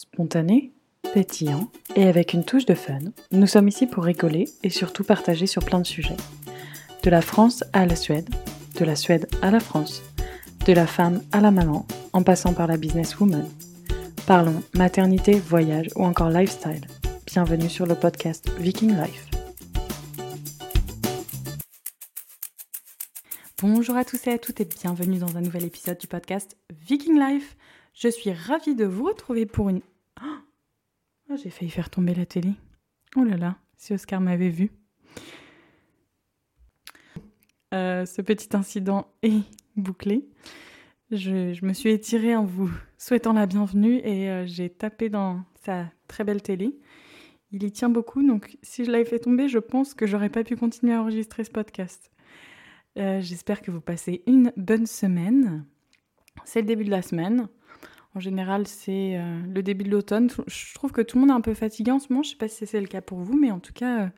[0.00, 0.72] Spontané,
[1.12, 3.00] pétillant et avec une touche de fun,
[3.32, 6.16] nous sommes ici pour rigoler et surtout partager sur plein de sujets.
[7.02, 8.30] De la France à la Suède,
[8.78, 10.02] de la Suède à la France,
[10.64, 13.46] de la femme à la maman, en passant par la businesswoman.
[14.26, 16.86] Parlons maternité, voyage ou encore lifestyle.
[17.26, 19.26] Bienvenue sur le podcast Viking Life.
[23.60, 26.56] Bonjour à tous et à toutes et bienvenue dans un nouvel épisode du podcast
[26.88, 27.54] Viking Life.
[27.92, 29.82] Je suis ravie de vous retrouver pour une...
[30.22, 32.52] Oh, j'ai failli faire tomber la télé.
[33.16, 34.70] Oh là là, si Oscar m'avait vu.
[37.72, 39.42] Euh, ce petit incident est
[39.76, 40.28] bouclé.
[41.10, 45.86] Je, me suis étirée en vous souhaitant la bienvenue et euh, j'ai tapé dans sa
[46.08, 46.78] très belle télé.
[47.52, 50.44] Il y tient beaucoup, donc si je l'avais fait tomber, je pense que j'aurais pas
[50.44, 52.12] pu continuer à enregistrer ce podcast.
[52.96, 55.64] Euh, j'espère que vous passez une bonne semaine.
[56.44, 57.48] C'est le début de la semaine.
[58.14, 60.30] En général, c'est euh, le début de l'automne.
[60.46, 62.22] Je trouve que tout le monde est un peu fatigué en ce moment.
[62.22, 64.08] Je ne sais pas si c'est le cas pour vous, mais en tout cas, euh,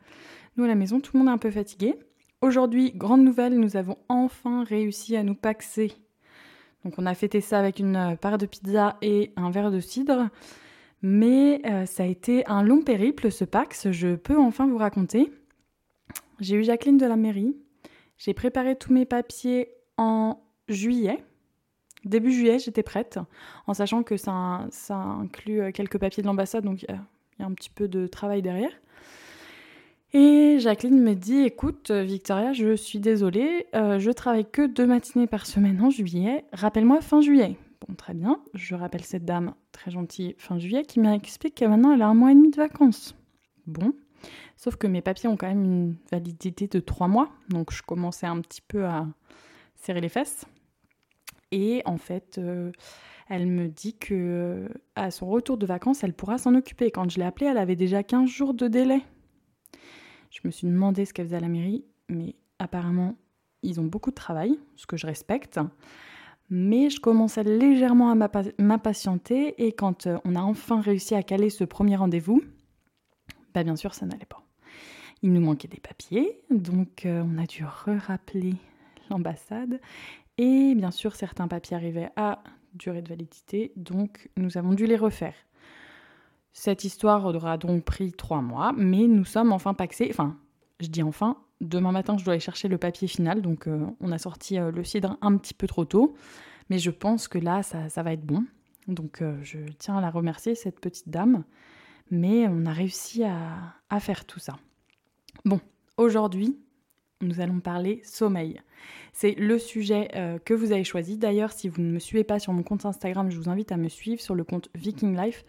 [0.57, 1.95] nous à la maison, tout le monde est un peu fatigué.
[2.41, 5.93] Aujourd'hui, grande nouvelle, nous avons enfin réussi à nous paxer.
[6.83, 9.79] Donc on a fêté ça avec une euh, part de pizza et un verre de
[9.79, 10.29] cidre.
[11.05, 15.33] Mais ça a été un long périple ce Pax, je peux enfin vous raconter.
[16.39, 17.57] J'ai eu Jacqueline de la mairie.
[18.17, 19.67] J'ai préparé tous mes papiers
[19.97, 20.39] en
[20.69, 21.21] juillet.
[22.05, 23.19] Début juillet, j'étais prête,
[23.65, 26.89] en sachant que ça, inclut euh, quelques papiers de l'ambassade, donc il
[27.39, 28.71] y, a un petit peu de travail derrière.
[30.13, 35.27] Et Jacqueline me dit Écoute, Victoria, je suis désolée, euh, je travaille que deux matinées
[35.27, 36.45] par semaine en juillet.
[36.53, 37.57] Rappelle-moi fin juillet.
[37.87, 38.39] Bon, très bien.
[38.53, 42.07] Je rappelle cette dame très gentille fin juillet qui m'a expliqué que maintenant elle a
[42.07, 43.15] un mois et demi de vacances.
[43.65, 43.93] Bon.
[44.55, 48.27] Sauf que mes papiers ont quand même une validité de trois mois, donc je commençais
[48.27, 49.07] un petit peu à
[49.75, 50.45] serrer les fesses.
[51.53, 52.71] Et en fait, euh,
[53.29, 56.89] elle me dit que euh, à son retour de vacances, elle pourra s'en occuper.
[56.89, 59.03] Quand je l'ai appelée, elle avait déjà 15 jours de délai.
[60.31, 63.15] Je me suis demandé ce qu'elle faisait à la mairie, mais apparemment,
[63.61, 65.59] ils ont beaucoup de travail, ce que je respecte.
[66.49, 68.15] Mais je commençais légèrement à
[68.57, 72.41] m'impatienter et quand euh, on a enfin réussi à caler ce premier rendez-vous,
[73.53, 74.41] bah bien sûr, ça n'allait pas.
[75.21, 78.55] Il nous manquait des papiers, donc on a dû re-rappeler
[79.09, 79.79] l'ambassade
[80.37, 84.97] et bien sûr, certains papiers arrivaient à durée de validité, donc nous avons dû les
[84.97, 85.35] refaire.
[86.53, 90.07] Cette histoire aura donc pris trois mois, mais nous sommes enfin paxés.
[90.09, 90.37] Enfin,
[90.79, 94.11] je dis enfin, demain matin, je dois aller chercher le papier final, donc euh, on
[94.11, 96.15] a sorti euh, le cidre un petit peu trop tôt,
[96.69, 98.45] mais je pense que là, ça, va être bon.
[98.87, 101.43] Donc euh, je tiens à la remercier, cette petite dame,
[102.11, 104.57] mais on a réussi à faire tout ça.
[105.45, 105.59] Bon,
[105.97, 106.57] aujourd'hui,
[107.23, 108.61] nous allons parler sommeil.
[109.13, 111.17] C'est le sujet euh, que vous avez choisi.
[111.17, 113.77] D'ailleurs, si vous ne me suivez pas sur mon compte Instagram, je vous invite à
[113.77, 115.45] me suivre sur le compte Viking Life.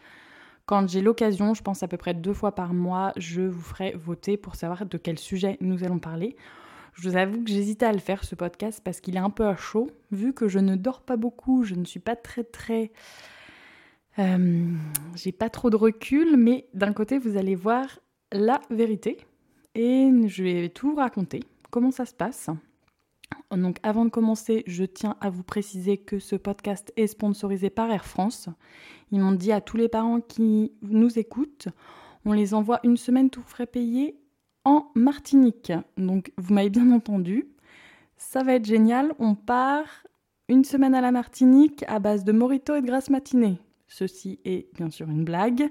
[0.67, 3.93] Quand j'ai l'occasion, je pense à peu près deux fois par mois, je vous ferai
[3.93, 6.37] voter pour savoir de quel sujet nous allons parler.
[6.95, 9.47] Je vous avoue que j'hésitais à le faire ce podcast parce qu'il est un peu
[9.47, 12.93] à chaud, vu que je ne dors pas beaucoup, je ne suis pas très très...
[14.19, 14.73] Euh,
[15.17, 17.99] j'ai pas trop de recul, mais d'un côté, vous allez voir
[18.31, 19.19] la vérité
[19.75, 21.41] et je vais tout vous raconter
[21.75, 22.51] comment ça se passe.
[23.51, 27.91] Donc avant de commencer, je tiens à vous préciser que ce podcast est sponsorisé par
[27.91, 28.49] Air France.
[29.11, 31.67] Ils m'ont dit à tous les parents qui nous écoutent,
[32.25, 34.17] on les envoie une semaine tout frais payé
[34.65, 35.73] en Martinique.
[35.97, 37.49] Donc vous m'avez bien entendu,
[38.19, 39.13] ça va être génial.
[39.19, 40.07] On part
[40.49, 43.59] une semaine à la Martinique à base de morito et de grasse matinée.
[43.89, 45.69] Ceci est bien sûr une blague.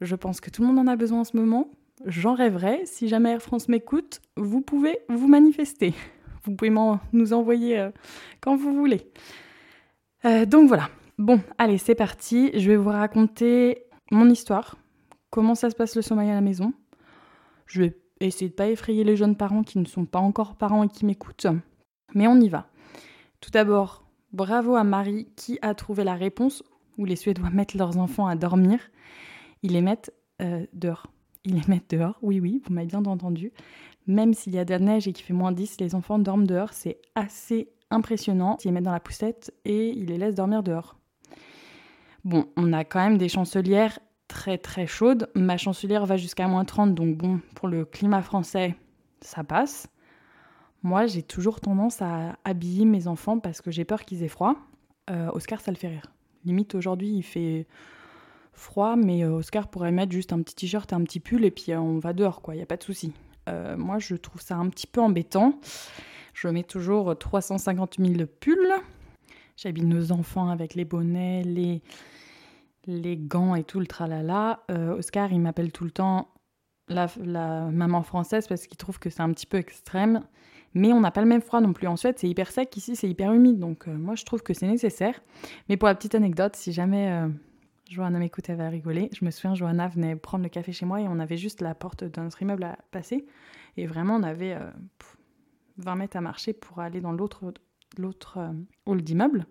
[0.00, 1.70] Je pense que tout le monde en a besoin en ce moment
[2.04, 2.82] j'en rêverais.
[2.84, 5.94] Si jamais Air France m'écoute, vous pouvez vous manifester.
[6.44, 6.72] Vous pouvez
[7.12, 7.90] nous envoyer euh,
[8.40, 9.10] quand vous voulez.
[10.24, 10.90] Euh, donc voilà.
[11.18, 12.50] Bon, allez, c'est parti.
[12.54, 14.76] Je vais vous raconter mon histoire,
[15.30, 16.72] comment ça se passe le sommeil à la maison.
[17.66, 20.56] Je vais essayer de ne pas effrayer les jeunes parents qui ne sont pas encore
[20.56, 21.46] parents et qui m'écoutent.
[22.14, 22.68] Mais on y va.
[23.40, 26.62] Tout d'abord, bravo à Marie qui a trouvé la réponse
[26.98, 28.78] où les Suédois mettent leurs enfants à dormir.
[29.62, 30.12] Ils les mettent
[30.42, 31.06] euh, dehors
[31.44, 32.18] ils les mettent dehors.
[32.22, 33.52] Oui, oui, vous m'avez bien entendu.
[34.06, 36.46] Même s'il y a de la neige et qu'il fait moins 10, les enfants dorment
[36.46, 36.72] dehors.
[36.72, 38.56] C'est assez impressionnant.
[38.62, 40.96] Ils les mettent dans la poussette et ils les laissent dormir dehors.
[42.24, 43.98] Bon, on a quand même des chancelières
[44.28, 45.30] très très chaudes.
[45.34, 48.74] Ma chancelière va jusqu'à moins 30, donc bon, pour le climat français,
[49.20, 49.88] ça passe.
[50.82, 54.54] Moi, j'ai toujours tendance à habiller mes enfants parce que j'ai peur qu'ils aient froid.
[55.10, 56.12] Euh, Oscar, ça le fait rire.
[56.44, 57.66] Limite, aujourd'hui, il fait
[58.54, 61.50] froid, mais euh, Oscar pourrait mettre juste un petit t-shirt et un petit pull et
[61.50, 63.12] puis euh, on va dehors, quoi, il n'y a pas de souci.
[63.48, 65.58] Euh, moi, je trouve ça un petit peu embêtant.
[66.32, 68.74] Je mets toujours 350 000 pulls.
[69.56, 71.82] J'habille nos enfants avec les bonnets, les,
[72.86, 74.64] les gants et tout le tralala.
[74.68, 76.28] Oscar, il m'appelle tout le temps
[76.88, 77.06] la,
[77.70, 80.22] maman française parce qu'il trouve que c'est un petit peu extrême.
[80.72, 81.86] Mais on n'a pas le même froid non plus.
[81.86, 82.76] En Suède, c'est hyper sec.
[82.76, 83.60] Ici, c'est hyper humide.
[83.60, 85.20] Donc, moi, je trouve que c'est nécessaire.
[85.68, 87.28] Mais pour la petite anecdote, si jamais
[87.88, 89.10] Johanna m'écoute, elle va rigoler.
[89.12, 91.74] Je me souviens, Johanna venait prendre le café chez moi et on avait juste la
[91.74, 93.26] porte de notre immeuble à passer.
[93.76, 94.56] Et vraiment, on avait
[95.78, 97.52] 20 euh, mètres à marcher pour aller dans l'autre
[97.96, 98.38] l'autre
[98.86, 99.46] hall d'immeuble.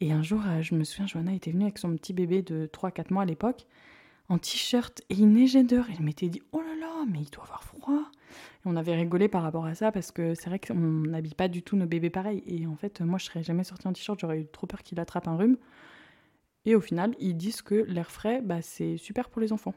[0.00, 3.12] Et un jour, je me souviens, Johanna était venue avec son petit bébé de 3-4
[3.12, 3.66] mois à l'époque,
[4.28, 5.88] en t-shirt, et il neigeait dehors.
[5.88, 8.10] Et je m'étais dit, oh là là, mais il doit avoir froid
[8.66, 11.62] on avait rigolé par rapport à ça parce que c'est vrai qu'on n'habille pas du
[11.62, 12.42] tout nos bébés pareil.
[12.46, 14.98] Et en fait, moi, je serais jamais sortie en t-shirt, j'aurais eu trop peur qu'il
[15.00, 15.56] attrape un rhume.
[16.66, 19.74] Et au final, ils disent que l'air frais, bah, c'est super pour les enfants.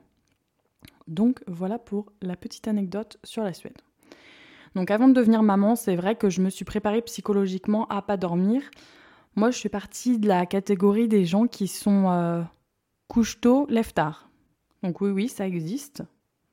[1.07, 3.77] Donc voilà pour la petite anecdote sur la Suède.
[4.75, 8.17] Donc avant de devenir maman, c'est vrai que je me suis préparée psychologiquement à pas
[8.17, 8.61] dormir.
[9.35, 12.41] Moi, je suis partie de la catégorie des gens qui sont euh,
[13.07, 14.29] couche tôt, lève tard.
[14.83, 16.03] Donc oui, oui, ça existe.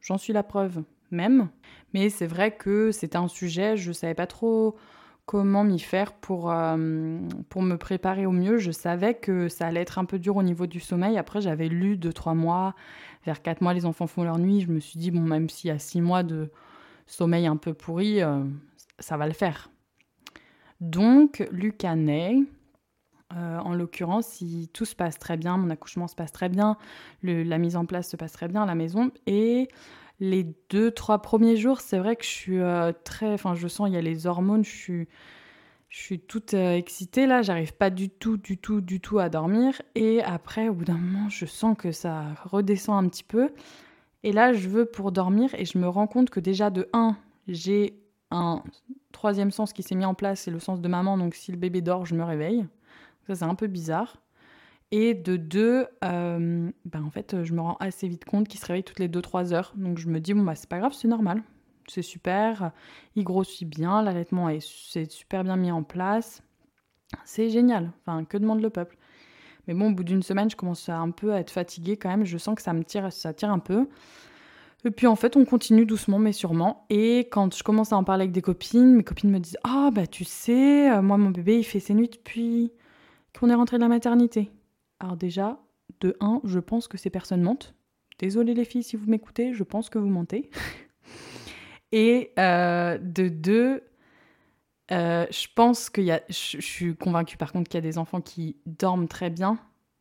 [0.01, 1.49] J'en suis la preuve même.
[1.93, 4.77] Mais c'est vrai que c'était un sujet, je savais pas trop
[5.27, 7.19] comment m'y faire pour, euh,
[7.49, 8.59] pour me préparer au mieux.
[8.59, 11.17] Je savais que ça allait être un peu dur au niveau du sommeil.
[11.17, 12.75] Après, j'avais lu 2-3 mois,
[13.25, 14.61] vers 4 mois, les enfants font leur nuit.
[14.61, 16.51] Je me suis dit, bon, même s'il y a 6 mois de
[17.07, 18.45] sommeil un peu pourri, euh,
[18.99, 19.71] ça va le faire.
[20.81, 22.37] Donc, Lucanet,
[23.35, 24.43] euh, en l'occurrence,
[24.73, 26.77] tout se passe très bien, mon accouchement se passe très bien,
[27.23, 29.69] la mise en place se passe très bien à la maison, et
[30.31, 33.33] les deux, trois premiers jours, c'est vrai que je suis euh, très.
[33.33, 35.09] Enfin, je sens, il y a les hormones, je suis,
[35.89, 39.29] je suis toute euh, excitée là, j'arrive pas du tout, du tout, du tout à
[39.29, 39.81] dormir.
[39.95, 43.51] Et après, au bout d'un moment, je sens que ça redescend un petit peu.
[44.23, 47.17] Et là, je veux pour dormir et je me rends compte que déjà, de 1,
[47.49, 47.95] j'ai
[48.31, 48.63] un
[49.13, 51.19] troisième sens qui s'est mis en place, c'est le sens de maman.
[51.19, 52.67] Donc, si le bébé dort, je me réveille.
[53.27, 54.17] Ça, c'est un peu bizarre.
[54.97, 58.67] Et de deux, euh, ben en fait, je me rends assez vite compte qu'il se
[58.67, 59.73] réveille toutes les 2-3 heures.
[59.75, 61.43] Donc je me dis, bon, bah, c'est pas grave, c'est normal.
[61.89, 62.71] C'est super.
[63.17, 64.03] Il grossit bien.
[64.03, 66.45] L'allaitement est, super bien mis en place.
[67.25, 67.91] C'est génial.
[68.07, 68.97] Enfin, que demande le peuple?
[69.67, 72.25] Mais bon, au bout d'une semaine, je commence un peu à être fatiguée quand même.
[72.25, 73.89] Je sens que ça me tire, ça tire un peu.
[74.85, 76.87] Et puis en fait, on continue doucement mais sûrement.
[76.89, 79.91] Et quand je commence à en parler avec des copines, mes copines me disent Ah,
[79.93, 82.71] bah tu sais, euh, moi mon bébé il fait ses nuits depuis
[83.37, 84.53] qu'on est rentré de la maternité.
[85.01, 85.59] Alors déjà,
[86.01, 87.75] de 1, je pense que ces personnes mentent.
[88.19, 90.51] Désolée les filles si vous m'écoutez, je pense que vous mentez.
[91.93, 93.83] Et euh, de 2,
[94.91, 96.23] euh, je pense qu'il y a...
[96.29, 99.59] Je, suis convaincue par contre qu'il y a des enfants qui dorment très bien,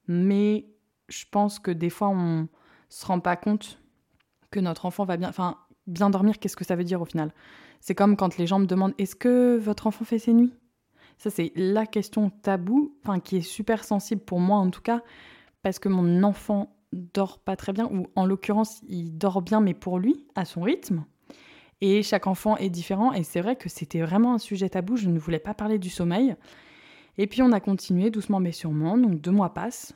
[0.07, 0.65] mais
[1.09, 2.47] je pense que des fois on
[2.89, 3.79] se rend pas compte
[4.51, 5.29] que notre enfant va bien...
[5.29, 5.57] Enfin,
[5.87, 7.33] bien dormir, qu'est-ce que ça veut dire au final?
[7.81, 10.53] C'est comme quand les gens me demandent est-ce que votre enfant fait ses nuits?
[11.17, 15.01] Ça, c'est la question taboue, enfin, qui est super sensible pour moi en tout cas,
[15.61, 19.73] parce que mon enfant dort pas très bien, ou en l'occurrence, il dort bien, mais
[19.73, 21.05] pour lui, à son rythme.
[21.81, 25.09] Et chaque enfant est différent, et c'est vrai que c'était vraiment un sujet tabou, je
[25.09, 26.35] ne voulais pas parler du sommeil.
[27.17, 29.95] Et puis on a continué doucement mais sûrement, donc deux mois passent,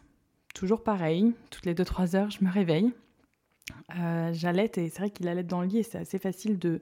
[0.54, 2.92] toujours pareil, toutes les deux trois heures, je me réveille.
[3.98, 6.82] Euh, J'allaite, et c'est vrai qu'il allait dans le lit, et c'est assez facile de,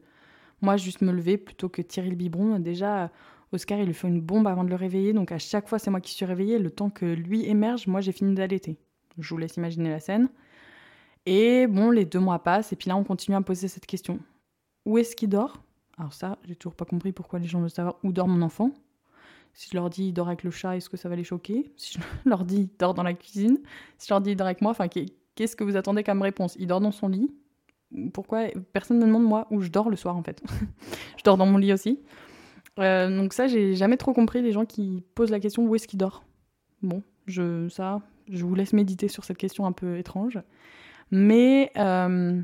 [0.61, 2.59] moi, juste me lever plutôt que tirer le biberon.
[2.59, 3.11] Déjà,
[3.55, 5.91] Oscar, il lui fait une bombe avant de le réveiller, donc à chaque fois, c'est
[5.91, 6.59] moi qui suis réveillée.
[6.59, 8.77] Le temps que lui émerge, moi, j'ai fini d'allaiter.
[9.17, 10.29] Je vous laisse imaginer la scène.
[11.25, 14.19] Et bon, les deux mois passent, et puis là, on continue à poser cette question.
[14.85, 15.63] Où est-ce qu'il dort?
[15.97, 18.71] Alors ça, j'ai toujours pas compris pourquoi les gens veulent savoir où dort mon enfant.
[19.53, 21.71] Si je leur dis il dort avec le chat, est-ce que ça va les choquer?
[21.77, 21.99] Si je
[22.29, 23.59] leur dis il dort dans la cuisine,
[23.97, 26.55] si je leur dis il dort avec moi, enfin, qu'est-ce que vous attendez comme réponse?
[26.59, 27.33] Il dort dans son lit?
[28.13, 28.47] Pourquoi?
[28.73, 30.43] Personne ne demande moi où je dors le soir en fait.
[31.17, 32.01] je dors dans mon lit aussi.
[32.79, 35.87] Euh, donc ça, j'ai jamais trop compris les gens qui posent la question où est-ce
[35.87, 36.23] qu'il dort?
[36.81, 40.39] Bon, je, ça, je vous laisse méditer sur cette question un peu étrange.
[41.11, 42.41] Mais euh,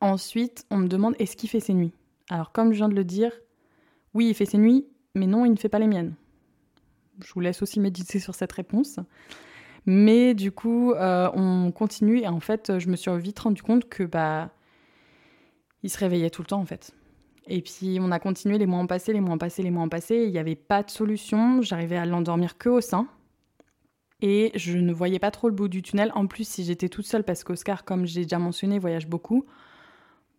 [0.00, 1.92] ensuite, on me demande est-ce qu'il fait ses nuits?
[2.30, 3.32] Alors, comme je viens de le dire,
[4.14, 6.14] oui, il fait ses nuits, mais non, il ne fait pas les miennes.
[7.24, 8.98] Je vous laisse aussi méditer sur cette réponse.
[9.84, 13.88] Mais du coup, euh, on continue et en fait, je me suis vite rendu compte
[13.88, 14.50] que bah,
[15.82, 16.94] il se réveillait tout le temps en fait.
[17.46, 19.82] Et puis on a continué, les mois ont passé, les mois ont passé, les mois
[19.82, 20.24] ont passé.
[20.26, 21.62] Il n'y avait pas de solution.
[21.62, 23.08] J'arrivais à l'endormir que au sein.
[24.20, 26.12] Et je ne voyais pas trop le bout du tunnel.
[26.14, 29.44] En plus, si j'étais toute seule, parce qu'Oscar, comme j'ai déjà mentionné, voyage beaucoup,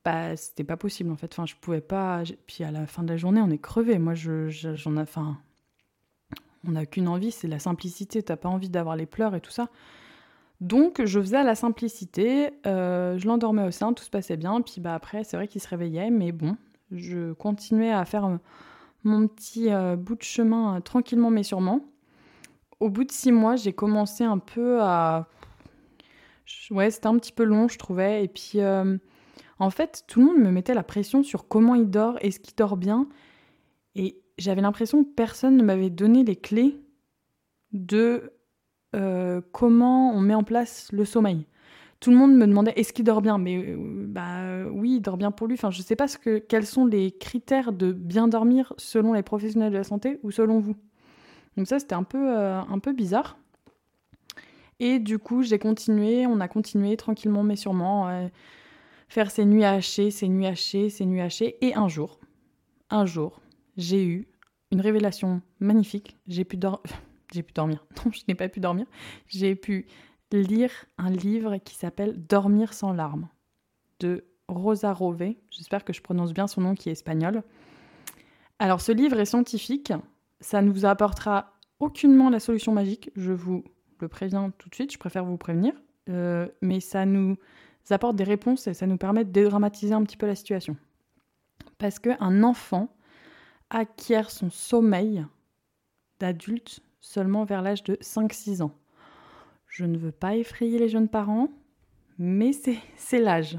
[0.05, 1.31] bah c'était pas possible en fait.
[1.33, 2.23] Enfin, je pouvais pas.
[2.47, 3.99] Puis à la fin de la journée, on est crevé.
[3.99, 5.01] Moi, je, j'en ai.
[5.01, 5.37] Enfin,
[6.65, 8.23] on n'a qu'une envie, c'est la simplicité.
[8.23, 9.69] T'as pas envie d'avoir les pleurs et tout ça.
[10.61, 14.61] Donc je faisais à la simplicité, euh, je l'endormais au sein, tout se passait bien,
[14.61, 16.55] puis bah après c'est vrai qu'il se réveillait, mais bon,
[16.93, 18.37] je continuais à faire euh,
[19.03, 21.81] mon petit euh, bout de chemin euh, tranquillement mais sûrement.
[22.79, 25.27] Au bout de six mois, j'ai commencé un peu à
[26.71, 28.25] ouais, c'était un petit peu long, je trouvais.
[28.25, 28.59] Et puis,
[29.59, 32.55] en fait, tout le monde me mettait la pression sur comment il dort, est-ce qu'il
[32.55, 33.07] dort bien.
[33.95, 36.77] Et j'avais l'impression que personne ne m'avait donné les clés
[37.71, 38.33] de
[39.53, 41.45] comment on met en place le sommeil.
[42.03, 43.37] Tout le monde me demandait est-ce qu'il dort bien?
[43.37, 45.53] Mais euh, bah oui, il dort bien pour lui.
[45.53, 49.23] Enfin, je sais pas ce que, quels sont les critères de bien dormir selon les
[49.23, 50.75] professionnels de la santé ou selon vous.
[51.55, 53.37] Donc ça, c'était un peu, un peu bizarre.
[54.79, 58.27] Et du coup, j'ai continué, on a continué tranquillement mais sûrement, euh,
[59.07, 61.55] faire ces nuits hachées, ces nuits hachées, ces nuits hachées.
[61.65, 62.19] Et un jour,
[62.89, 63.39] un jour,
[63.77, 64.27] j'ai eu
[64.71, 66.17] une révélation magnifique.
[66.27, 66.59] J'ai pu,
[67.33, 67.85] j'ai pu dormir.
[68.03, 68.85] Non, je n'ai pas pu dormir.
[69.27, 69.85] J'ai pu
[70.37, 73.27] lire un livre qui s'appelle Dormir sans larmes
[73.99, 75.39] de Rosa Rové.
[75.49, 77.43] J'espère que je prononce bien son nom qui est espagnol.
[78.59, 79.93] Alors ce livre est scientifique.
[80.39, 83.63] Ça ne vous apportera aucunement la solution magique, je vous
[83.99, 85.73] le préviens tout de suite, je préfère vous prévenir,
[86.09, 87.37] euh, mais ça nous
[87.89, 90.77] apporte des réponses et ça nous permet de dédramatiser un petit peu la situation.
[91.77, 92.89] Parce qu'un enfant
[93.69, 95.25] acquiert son sommeil
[96.19, 98.71] d'adulte seulement vers l'âge de 5-6 ans.
[99.73, 101.49] Je ne veux pas effrayer les jeunes parents,
[102.19, 102.51] mais
[102.95, 103.57] c'est l'âge.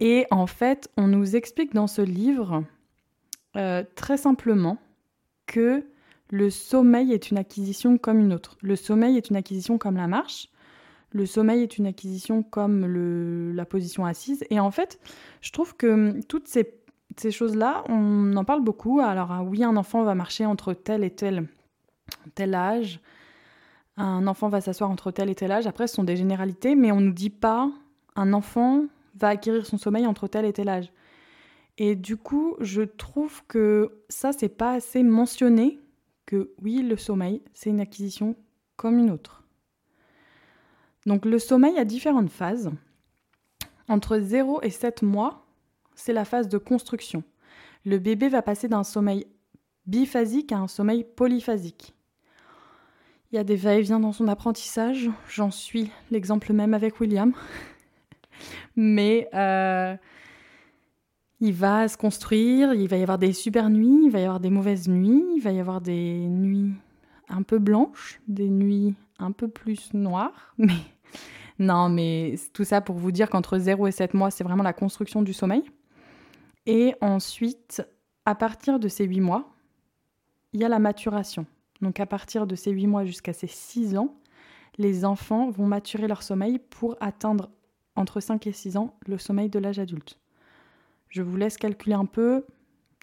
[0.00, 2.64] Et en fait, on nous explique dans ce livre
[3.56, 4.78] euh, très simplement
[5.46, 5.86] que
[6.30, 8.58] le sommeil est une acquisition comme une autre.
[8.62, 10.48] Le sommeil est une acquisition comme la marche.
[11.12, 14.44] Le sommeil est une acquisition comme la position assise.
[14.50, 14.98] Et en fait,
[15.40, 16.66] je trouve que hum, toutes ces,
[17.30, 18.98] choses-là, on en parle beaucoup.
[18.98, 21.46] Alors ah oui, un enfant va marcher entre tel et tel,
[22.34, 22.98] tel âge.
[23.96, 25.66] Un enfant va s'asseoir entre tel et tel âge.
[25.66, 27.70] Après, ce sont des généralités, mais on ne nous dit pas
[28.14, 28.84] un enfant
[29.14, 30.92] va acquérir son sommeil entre tel et tel âge.
[31.78, 35.78] Et du coup, je trouve que ça, c'est pas assez mentionné
[36.24, 38.36] que oui, le sommeil, c'est une acquisition
[38.76, 39.44] comme une autre.
[41.06, 42.70] Donc le sommeil a différentes phases.
[43.88, 45.46] Entre 0 et 7 mois,
[45.94, 47.22] c'est la phase de construction.
[47.84, 49.26] Le bébé va passer d'un sommeil
[49.86, 51.94] biphasique à un sommeil polyphasique.
[53.36, 57.34] Il y a des va-et-vient dans son apprentissage, j'en suis l'exemple même avec William.
[58.76, 59.94] Mais euh,
[61.40, 64.40] il va se construire, il va y avoir des super nuits, il va y avoir
[64.40, 66.72] des mauvaises nuits, il va y avoir des nuits
[67.28, 70.72] un peu blanches, des nuits un peu plus noires, mais
[71.58, 74.72] non, mais tout ça pour vous dire qu'entre 0 et 7 mois, c'est vraiment la
[74.72, 75.64] construction du sommeil.
[76.64, 77.86] Et ensuite,
[78.24, 79.52] à partir de ces 8 mois,
[80.54, 81.44] il y a la maturation.
[81.80, 84.14] Donc à partir de ces 8 mois jusqu'à ces 6 ans,
[84.78, 87.50] les enfants vont maturer leur sommeil pour atteindre
[87.94, 90.18] entre 5 et 6 ans le sommeil de l'âge adulte.
[91.08, 92.44] Je vous laisse calculer un peu.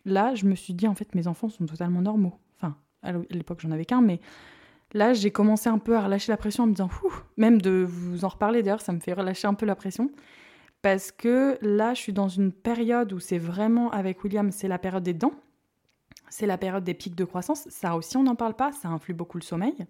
[0.05, 2.37] Là, je me suis dit, en fait, mes enfants sont totalement normaux.
[2.57, 4.19] Enfin, à l'époque, j'en avais qu'un, mais
[4.93, 6.89] là, j'ai commencé un peu à relâcher la pression en me disant,
[7.37, 10.11] même de vous en reparler d'ailleurs, ça me fait relâcher un peu la pression.
[10.81, 14.77] Parce que là, je suis dans une période où c'est vraiment, avec William, c'est la
[14.77, 15.33] période des dents.
[16.33, 17.69] C'est la période des pics de croissance.
[17.69, 18.71] Ça aussi, on n'en parle pas.
[18.71, 19.85] Ça influe beaucoup le sommeil.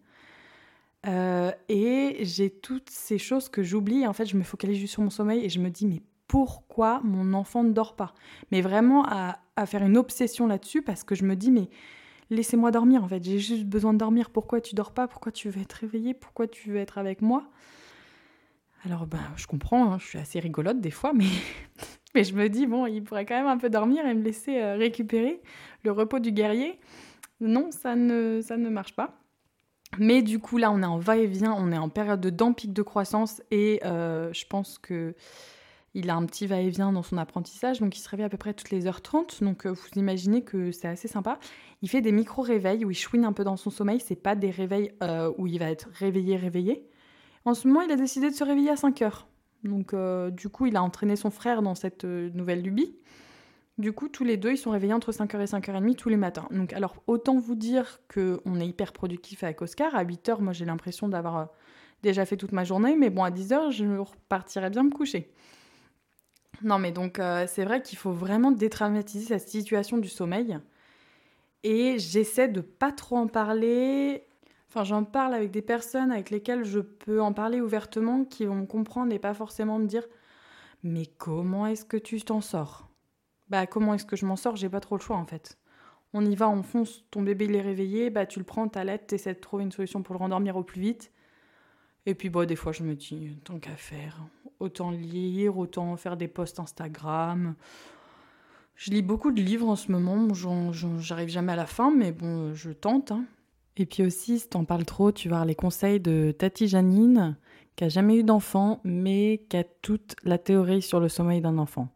[1.07, 4.05] Euh, et j'ai toutes ces choses que j'oublie.
[4.05, 6.99] En fait, je me focalise juste sur mon sommeil et je me dis, mais pourquoi
[7.05, 8.13] mon enfant ne dort pas?
[8.51, 11.69] Mais vraiment à, faire une obsession là-dessus parce que je me dis, mais
[12.29, 14.29] laissez-moi dormir en fait, j'ai juste besoin de dormir.
[14.29, 15.07] Pourquoi tu dors pas?
[15.07, 17.49] Pourquoi tu veux être réveillé Pourquoi tu veux être avec moi?
[18.83, 21.29] Alors, ben, je comprends, hein, je suis assez rigolote des fois, mais,
[22.15, 24.61] mais je me dis, bon, il pourrait quand même un peu dormir et me laisser
[24.61, 25.41] euh, récupérer
[25.83, 26.79] le repos du guerrier.
[27.41, 29.17] Non, ça ne, ça ne marche pas.
[29.99, 32.81] Mais du coup, là, on est en va-et-vient, on est en période de pic de
[32.81, 35.13] croissance et euh, je pense que
[35.95, 38.55] il a un petit va-et-vient dans son apprentissage, donc il se réveille à peu près
[38.55, 39.43] toutes les heures 30.
[39.43, 41.37] Donc euh, vous imaginez que c'est assez sympa.
[41.83, 43.99] Il fait des micro-réveils où il chouine un peu dans son sommeil.
[43.99, 44.91] C'est pas des réveils
[45.37, 46.87] où il va être réveillé, réveillé.
[47.45, 49.27] En ce moment, il a décidé de se réveiller à 5 heures.
[49.63, 52.95] Donc euh, du coup, il a entraîné son frère dans cette nouvelle lubie.
[53.79, 56.47] Du coup, tous les deux, ils sont réveillés entre 5h et 5h30 tous les matins.
[56.51, 59.95] Donc alors, autant vous dire qu'on est hyper productif avec Oscar.
[59.95, 61.49] À 8h, moi j'ai l'impression d'avoir
[62.03, 62.95] déjà fait toute ma journée.
[62.95, 65.31] Mais bon, à 10h, je repartirai bien me coucher.
[66.61, 70.59] Non, mais donc euh, c'est vrai qu'il faut vraiment détraumatiser cette situation du sommeil.
[71.63, 74.23] Et j'essaie de pas trop en parler.
[74.73, 78.55] Enfin, j'en parle avec des personnes avec lesquelles je peux en parler ouvertement, qui vont
[78.55, 80.03] me comprendre et pas forcément me dire
[80.81, 82.89] Mais comment est-ce que tu t'en sors?
[83.49, 84.55] Bah, comment est-ce que je m'en sors?
[84.55, 85.59] J'ai pas trop le choix en fait.
[86.11, 89.05] On y va, on fonce, ton bébé il est réveillé, bah tu le prends, t'allaites,
[89.05, 91.11] t'essaies de trouver une solution pour le rendormir au plus vite.
[92.07, 94.23] Et puis, bon, des fois, je me dis, tant qu'à faire,
[94.59, 97.53] autant lire, autant faire des posts Instagram.
[98.75, 102.55] Je lis beaucoup de livres en ce moment, j'arrive jamais à la fin, mais bon,
[102.55, 103.11] je tente.
[103.11, 103.25] Hein.
[103.75, 107.37] Et puis aussi, si t'en parles trop, tu vas avoir les conseils de Tati Janine,
[107.75, 111.57] qui a jamais eu d'enfant, mais qui a toute la théorie sur le sommeil d'un
[111.57, 111.89] enfant.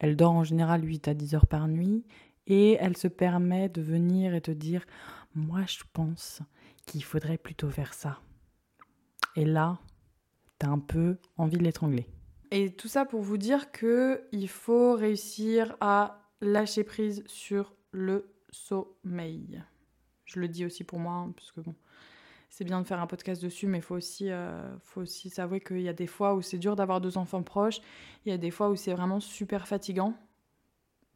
[0.00, 2.04] Elle dort en général 8 à 10 heures par nuit
[2.46, 4.84] et elle se permet de venir et te dire
[5.34, 6.40] Moi, je pense
[6.86, 8.20] qu'il faudrait plutôt faire ça.
[9.34, 9.78] Et là,
[10.58, 12.06] t'as un peu envie de l'étrangler.
[12.50, 18.32] Et tout ça pour vous dire que il faut réussir à lâcher prise sur le
[18.50, 19.62] sommeil.
[20.28, 21.74] Je le dis aussi pour moi, hein, parce que bon,
[22.50, 25.60] c'est bien de faire un podcast dessus, mais il faut aussi, euh, faut aussi s'avouer
[25.60, 27.80] qu'il y a des fois où c'est dur d'avoir deux enfants proches,
[28.26, 30.14] il y a des fois où c'est vraiment super fatigant.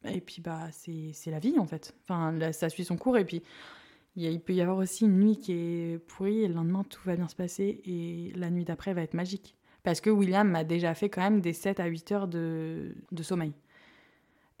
[0.05, 1.95] Et puis, bah, c'est la vie en fait.
[2.03, 3.43] Enfin, ça suit son cours, et puis
[4.15, 7.15] il, peut y avoir aussi une nuit qui est pourrie, et le lendemain, tout va
[7.15, 9.55] bien se passer, et la nuit d'après va être magique.
[9.83, 13.23] Parce que William m'a déjà fait quand même des 7 à 8 heures de, de
[13.23, 13.53] sommeil.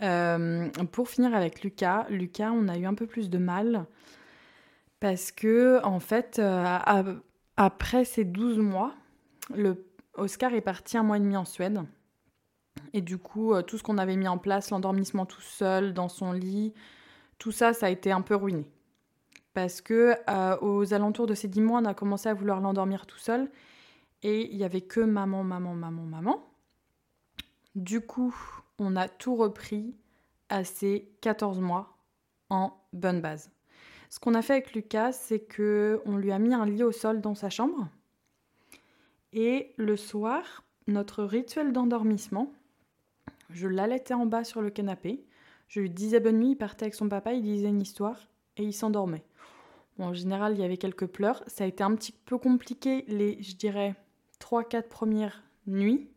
[0.01, 3.85] Euh, pour finir avec Lucas, Lucas, on a eu un peu plus de mal
[5.03, 7.19] parce que, en fait, euh,
[7.57, 8.93] après ces 12 mois,
[10.13, 11.81] Oscar est parti un mois et demi en Suède.
[12.93, 16.07] Et du coup, euh, tout ce qu'on avait mis en place, l'endormissement tout seul, dans
[16.07, 16.73] son lit,
[17.37, 18.65] tout ça, ça a été un peu ruiné.
[19.53, 20.15] Parce que
[20.61, 23.51] aux alentours de ces 10 mois, on a commencé à vouloir l'endormir tout seul.
[24.21, 26.49] Et il n'y avait que maman, maman, maman, maman.
[27.75, 28.33] Du coup,
[28.79, 29.97] on a tout repris
[30.47, 31.97] à ces 14 mois
[32.49, 33.52] en bonne base.
[34.13, 36.91] Ce qu'on a fait avec Lucas, c'est que on lui a mis un lit au
[36.91, 37.87] sol dans sa chambre.
[39.31, 42.53] Et le soir, notre rituel d'endormissement,
[43.49, 45.25] je l'allaitais en bas sur le canapé.
[45.67, 48.61] Je lui disais bonne nuit, il partait avec son papa, il disait une histoire et
[48.61, 49.23] il s'endormait.
[49.97, 51.43] en général, il y avait quelques pleurs.
[51.47, 53.95] Ça a été un petit peu compliqué les, je dirais,
[54.39, 56.07] 3-4 premières nuits.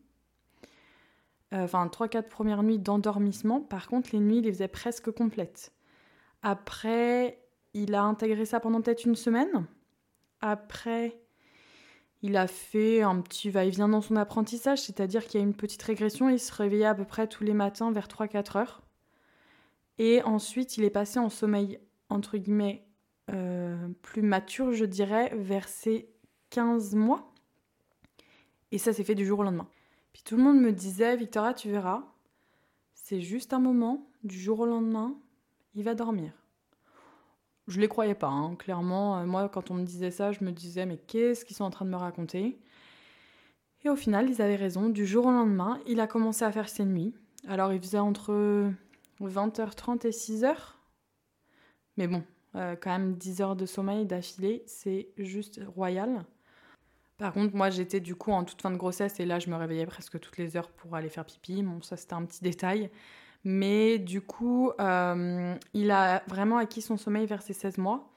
[1.51, 3.59] Euh, enfin, 3-4 premières nuits d'endormissement.
[3.59, 5.73] Par contre, les nuits, il les faisait presque complètes.
[6.43, 7.39] Après,
[7.73, 9.67] il a intégré ça pendant peut-être une semaine.
[10.41, 11.19] Après,
[12.21, 15.83] il a fait un petit va-et-vient dans son apprentissage, c'est-à-dire qu'il y a une petite
[15.83, 16.29] régression.
[16.29, 18.81] Il se réveillait à peu près tous les matins vers 3-4 heures.
[19.99, 22.85] Et ensuite, il est passé en sommeil, entre guillemets,
[23.31, 26.09] euh, plus mature, je dirais, vers ses
[26.49, 27.33] 15 mois.
[28.71, 29.67] Et ça s'est fait du jour au lendemain.
[30.13, 32.03] Puis tout le monde me disait, Victoria, tu verras,
[32.93, 35.15] c'est juste un moment, du jour au lendemain,
[35.75, 36.31] il va dormir.
[37.67, 38.55] Je les croyais pas, hein.
[38.55, 39.19] clairement.
[39.19, 41.69] Euh, moi, quand on me disait ça, je me disais, mais qu'est-ce qu'ils sont en
[41.69, 42.57] train de me raconter?
[43.83, 44.89] Et au final, ils avaient raison.
[44.89, 47.13] Du jour au lendemain, il a commencé à faire ses nuits.
[47.47, 48.71] Alors, il faisait entre
[49.21, 50.55] 20h30 et 6h.
[51.97, 52.23] Mais bon,
[52.55, 56.25] euh, quand même 10 heures de sommeil d'affilée, c'est juste royal.
[57.17, 59.55] Par contre, moi, j'étais du coup en toute fin de grossesse et là, je me
[59.55, 61.63] réveillais presque toutes les heures pour aller faire pipi.
[61.63, 62.89] Bon, ça, c'était un petit détail.
[63.49, 68.11] Mais du coup, euh, il a vraiment acquis son sommeil vers ses 16 mois.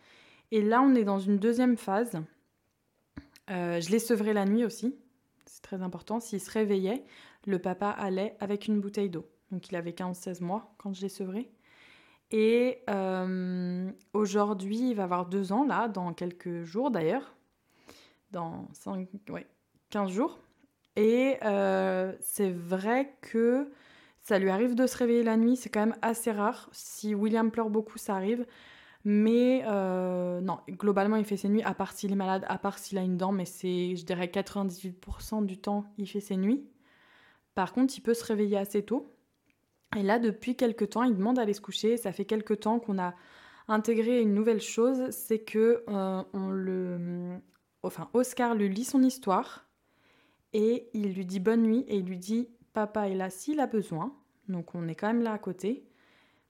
[0.51, 2.21] Et là, on est dans une deuxième phase.
[3.49, 4.99] Euh, je l'ai sevré la nuit aussi.
[5.47, 6.19] C'est très important.
[6.19, 7.05] S'il se réveillait,
[7.47, 9.25] le papa allait avec une bouteille d'eau.
[9.53, 11.49] Donc, il avait 15-16 mois quand je l'ai sevré.
[12.33, 17.37] Et euh, aujourd'hui, il va avoir deux ans, là, dans quelques jours d'ailleurs
[18.33, 19.47] dans 5, ouais,
[19.90, 20.40] 15 jours.
[20.97, 21.37] Et
[22.21, 23.71] c'est vrai que
[24.22, 26.68] ça lui arrive de se réveiller la nuit, c'est quand même assez rare.
[26.72, 28.46] Si William pleure beaucoup, ça arrive.
[29.04, 32.78] Mais euh, non, globalement, il fait ses nuits, à part s'il est malade, à part
[32.78, 36.66] s'il a une dent, mais c'est, je dirais, 98% du temps, il fait ses nuits.
[37.54, 39.11] Par contre, il peut se réveiller assez tôt.
[39.96, 41.96] Et là, depuis quelques temps, il demande à aller se coucher.
[41.96, 43.14] Ça fait quelques temps qu'on a
[43.68, 47.40] intégré une nouvelle chose, c'est que euh, on le
[47.83, 49.66] enfin Oscar lui lit son histoire
[50.52, 53.66] et il lui dit bonne nuit et il lui dit papa est là s'il a
[53.66, 54.14] besoin.
[54.48, 55.87] Donc on est quand même là à côté.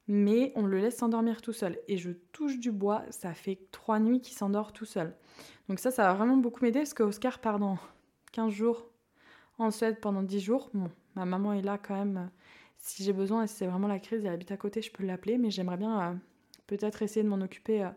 [0.08, 1.78] Mais on le laisse s'endormir tout seul.
[1.86, 5.14] Et je touche du bois, ça fait trois nuits qu'il s'endort tout seul.
[5.68, 7.78] Donc ça, ça va vraiment beaucoup m'aider parce que Oscar part dans
[8.32, 8.88] 15 jours
[9.58, 10.70] en Suède pendant 10 jours.
[10.74, 12.30] Bon, ma maman est là quand même.
[12.78, 15.04] Si j'ai besoin et si c'est vraiment la crise, elle habite à côté, je peux
[15.04, 15.38] l'appeler.
[15.38, 16.14] Mais j'aimerais bien euh,
[16.66, 17.90] peut-être essayer de m'en occuper euh,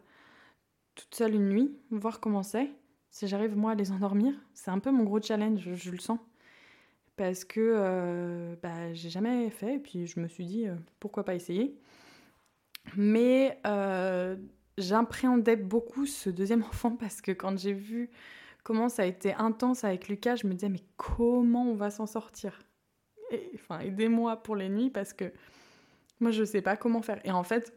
[0.94, 2.70] toute seule une nuit, voir comment c'est
[3.14, 4.34] si j'arrive moi à les endormir.
[4.56, 6.20] C'est un peu mon gros challenge, je, le sens.
[7.16, 11.24] Parce que euh, bah, j'ai jamais fait, et puis je me suis dit euh, pourquoi
[11.24, 11.78] pas essayer.
[12.96, 14.36] Mais euh,
[14.78, 18.10] j'appréhendais beaucoup ce deuxième enfant parce que quand j'ai vu
[18.64, 22.08] comment ça a été intense avec Lucas, je me disais mais comment on va s'en
[22.08, 22.60] sortir?
[23.56, 25.32] Enfin, aidez-moi pour les nuits parce que
[26.20, 27.20] moi je sais pas comment faire.
[27.26, 27.74] Et en fait,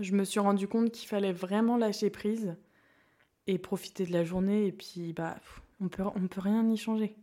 [0.00, 2.56] je me suis rendu compte qu'il fallait vraiment lâcher prise
[3.46, 4.66] et profiter de la journée.
[4.66, 5.36] Et puis, bah,
[5.80, 7.16] on peut, on peut rien y changer.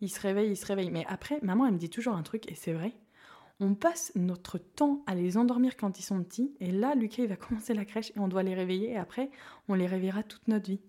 [0.00, 0.90] Il se réveille, il se réveille.
[0.90, 2.94] Mais après, maman, elle me dit toujours un truc, et c'est vrai.
[3.60, 6.54] On passe notre temps à les endormir quand ils sont petits.
[6.60, 8.92] Et là, Lucas, il va commencer la crèche et on doit les réveiller.
[8.92, 9.30] Et après,
[9.68, 10.80] on les réveillera toute notre vie.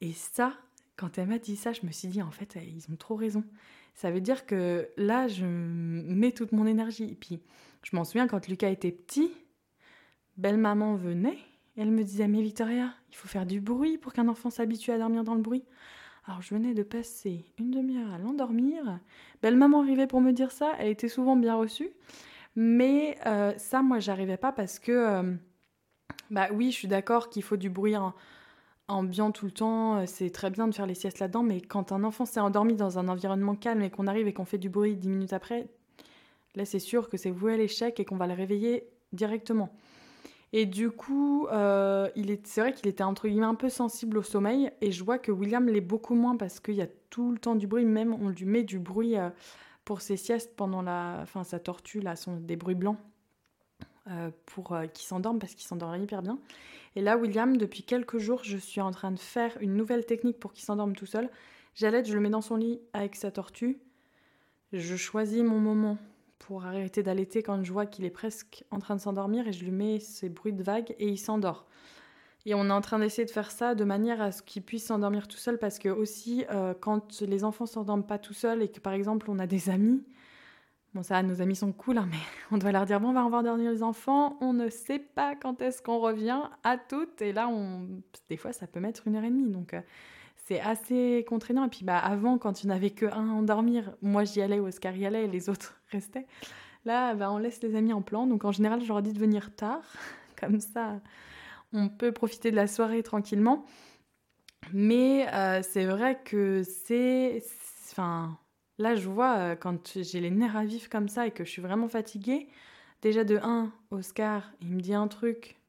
[0.00, 0.54] Et ça,
[0.96, 3.44] quand elle m'a dit ça, je me suis dit, en fait, ils ont trop raison.
[3.94, 7.04] Ça veut dire que là, je mets toute mon énergie.
[7.04, 7.40] Et puis,
[7.82, 9.30] je m'en souviens quand Lucas était petit,
[10.36, 11.38] belle-maman venait,
[11.76, 14.98] elle me disait, mais Victoria, il faut faire du bruit pour qu'un enfant s'habitue à
[14.98, 15.64] dormir dans le bruit.
[16.26, 18.98] Alors je venais de passer une demi-heure à l'endormir.
[19.42, 21.90] Belle-maman arrivait pour me dire ça, elle était souvent bien reçue.
[22.56, 25.34] Mais euh, ça, moi, j'arrivais pas parce que, euh,
[26.30, 27.94] bah oui, je suis d'accord qu'il faut du bruit
[28.88, 31.90] ambiant tout le temps, euh, c'est très bien de faire les siestes là-dedans, mais quand
[31.92, 34.68] un enfant s'est endormi dans un environnement calme et qu'on arrive et qu'on fait du
[34.68, 35.68] bruit dix minutes après,
[36.54, 39.74] là c'est sûr que c'est voué à l'échec et qu'on va le réveiller directement.
[40.56, 42.08] Et du coup, euh,
[42.44, 45.32] c'est vrai qu'il était entre guillemets un peu sensible au sommeil, et je vois que
[45.32, 48.28] William l'est beaucoup moins parce qu'il y a tout le temps du bruit, même on
[48.28, 49.30] lui met du bruit euh,
[49.84, 52.98] pour ses siestes pendant la, enfin sa tortue là, des bruits blancs.
[54.46, 56.38] pour qu'il s'endorme parce qu'il s'endort hyper bien.
[56.94, 60.38] Et là, William, depuis quelques jours, je suis en train de faire une nouvelle technique
[60.38, 61.30] pour qu'il s'endorme tout seul.
[61.74, 63.80] J'allaite, je le mets dans son lit avec sa tortue.
[64.72, 65.98] Je choisis mon moment
[66.46, 69.64] pour arrêter d'allaiter quand je vois qu'il est presque en train de s'endormir et je
[69.64, 71.66] lui mets ces bruits de vagues et il s'endort.
[72.44, 74.84] Et on est en train d'essayer de faire ça de manière à ce qu'il puisse
[74.86, 78.68] s'endormir tout seul parce que aussi euh, quand les enfants s'endorment pas tout seuls et
[78.68, 80.04] que par exemple on a des amis,
[80.94, 82.18] Bon, ça, nos amis sont cool, hein, mais
[82.52, 84.38] on doit leur dire bon, on va revoir dernier les enfants.
[84.40, 87.20] On ne sait pas quand est-ce qu'on revient à toutes.
[87.20, 87.88] Et là, on...
[88.28, 89.50] des fois, ça peut mettre une heure et demie.
[89.50, 89.80] Donc, euh,
[90.44, 91.64] c'est assez contraignant.
[91.66, 94.60] Et puis, bah, avant, quand il n'y en que un à endormir, moi, j'y allais,
[94.60, 96.26] Oscar y allait, et les autres restaient.
[96.84, 98.26] Là, bah, on laisse les amis en plan.
[98.26, 99.82] Donc, en général, je leur dis de venir tard.
[100.40, 101.00] Comme ça,
[101.72, 103.64] on peut profiter de la soirée tranquillement.
[104.72, 107.42] Mais euh, c'est vrai que c'est.
[107.90, 108.38] Enfin
[108.78, 111.50] Là, je vois, euh, quand j'ai les nerfs à vif comme ça et que je
[111.50, 112.48] suis vraiment fatiguée,
[113.02, 115.60] déjà de 1, Oscar, il me dit un truc,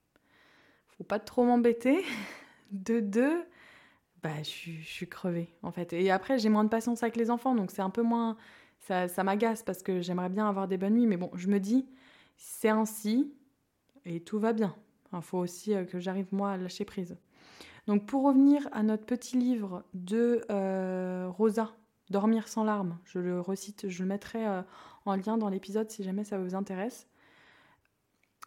[0.98, 2.04] faut pas trop m'embêter.
[2.72, 3.46] De 2,
[4.26, 5.94] bah, je, suis crevée, en fait.
[5.94, 8.38] Et après, j'ai moins de patience avec les enfants, donc c'est un peu moins.
[8.80, 11.88] Ça, m'agace parce que j'aimerais bien avoir des bonnes nuits, mais bon, je me dis,
[12.36, 13.32] c'est ainsi
[14.04, 14.76] et tout va bien.
[15.14, 17.18] Il faut aussi euh, que j'arrive, moi, à lâcher prise.
[17.86, 21.76] Donc, pour revenir à notre petit livre de euh, Rosa,
[22.10, 24.62] Dormir sans larmes, je le recite, je le mettrai euh,
[25.06, 27.08] en lien dans l'épisode si jamais ça vous intéresse.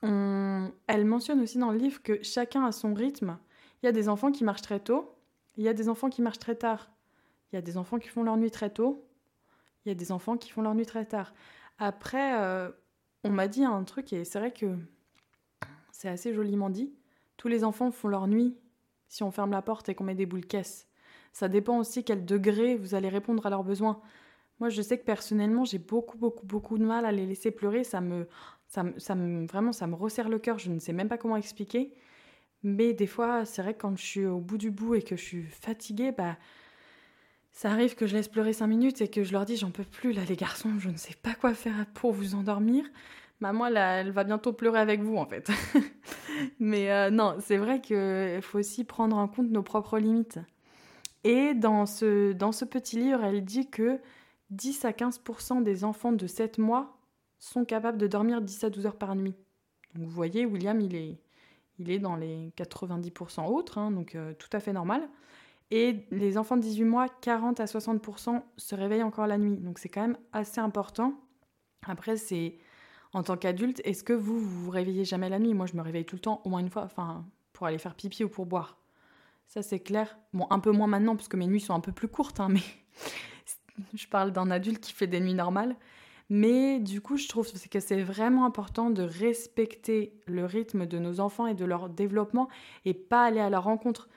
[0.03, 3.39] Elle mentionne aussi dans le livre que chacun a son rythme.
[3.83, 5.18] Il y a des enfants qui marchent très tôt,
[5.59, 6.91] il y a des enfants qui marchent très tard,
[7.53, 9.05] il y a des enfants qui font leur nuit très tôt,
[9.85, 11.35] il y a des enfants qui font leur nuit très tard.
[11.79, 12.71] Après, euh,
[13.25, 14.77] on m'a dit un truc et c'est vrai que
[15.93, 16.95] c'est assez joliment dit.
[17.37, 18.57] Tous les enfants font leur nuit
[19.09, 20.87] si on ferme la porte et qu'on met des boules caisses.
[21.33, 24.01] Ça dépend aussi quel degré vous allez répondre à leurs besoins.
[24.61, 27.85] Moi, je sais que personnellement, j'ai beaucoup, beaucoup, beaucoup de mal à les laisser pleurer.
[27.85, 28.29] Ça me,
[28.67, 30.59] ça ça me, vraiment, ça me resserre le cœur.
[30.59, 31.95] Je ne sais même pas comment expliquer.
[32.63, 35.17] Mais des fois, c'est vrai que quand je suis au bout du bout et que
[35.17, 36.37] je suis fatiguée, bah,
[37.53, 39.85] ça arrive que je laisse pleurer cinq minutes et que je leur dis j'en peux
[39.85, 42.85] plus là les garçons, je ne sais pas quoi faire pour vous endormir.
[43.41, 45.51] Maman, là, elle va bientôt pleurer avec vous en fait.
[46.59, 50.41] Mais euh, non, c'est vrai qu'il faut aussi prendre en compte nos propres limites.
[51.25, 54.01] Et dans ce, dans ce petit livre, elle dit que
[54.51, 56.99] 10 à 15% des enfants de 7 mois
[57.39, 59.35] sont capables de dormir 10 à 12 heures par nuit.
[59.95, 61.19] Donc vous voyez, William, il est,
[61.79, 65.09] il est dans les 90% autres, hein, donc euh, tout à fait normal.
[65.71, 69.57] Et les enfants de 18 mois, 40 à 60% se réveillent encore la nuit.
[69.57, 71.15] Donc c'est quand même assez important.
[71.87, 72.57] Après, c'est
[73.13, 75.55] en tant qu'adulte, est-ce que vous, vous vous réveillez jamais la nuit?
[75.55, 77.95] Moi, je me réveille tout le temps, au moins une fois, enfin, pour aller faire
[77.95, 78.79] pipi ou pour boire.
[79.47, 80.19] Ça, c'est clair.
[80.33, 82.49] Bon, un peu moins maintenant, parce que mes nuits sont un peu plus courtes, hein,
[82.51, 82.61] mais
[83.95, 85.77] je parle d'un adulte qui fait des nuits normales.
[86.31, 91.21] Mais du coup, je trouve que c'est vraiment important de respecter le rythme de nos
[91.21, 92.49] enfants et de leur développement
[92.85, 94.09] et pas aller à leur rencontre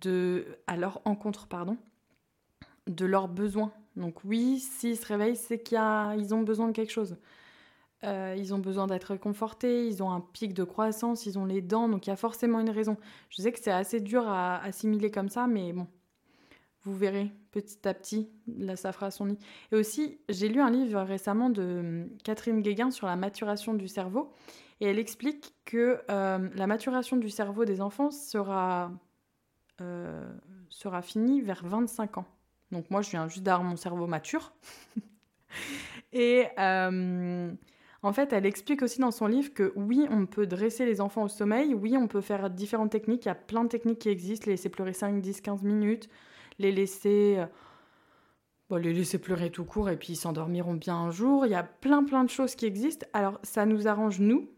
[0.00, 1.76] de à leur encontre pardon
[2.86, 3.72] de leurs besoins.
[3.96, 7.16] Donc oui, s'ils se réveillent, c'est qu'ils ont besoin de quelque chose.
[8.04, 11.62] Euh, ils ont besoin d'être confortés, ils ont un pic de croissance, ils ont les
[11.62, 12.98] dents, donc il y a forcément une raison.
[13.30, 15.86] Je sais que c'est assez dur à assimiler comme ça, mais bon,
[16.84, 19.38] vous verrez petit à petit, là ça fera son nid.
[19.72, 23.88] Et aussi, j'ai lu un livre récemment de hum, Catherine Guéguin sur la maturation du
[23.88, 24.32] cerveau,
[24.80, 28.90] et elle explique que euh, la maturation du cerveau des enfants sera,
[29.80, 30.32] euh,
[30.68, 32.26] sera finie vers 25 ans.
[32.70, 34.52] Donc moi, je viens juste d'avoir mon cerveau mature.
[36.12, 36.46] et
[38.04, 41.22] en fait, elle explique aussi dans son livre que oui, on peut dresser les enfants
[41.22, 44.10] au sommeil, oui, on peut faire différentes techniques, il y a plein de techniques qui
[44.10, 46.10] existent, laisser pleurer 5, 10, 15 minutes,
[46.58, 47.36] les laisser...
[47.38, 47.46] Euh,
[48.68, 51.46] bon, les laisser pleurer tout court et puis ils s'endormiront bien un jour.
[51.46, 53.06] Il y a plein plein de choses qui existent.
[53.12, 54.48] Alors ça nous arrange nous,